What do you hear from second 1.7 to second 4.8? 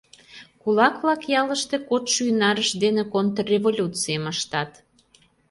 кодшо ӱнарышт дене контрреволюцийым ыштат.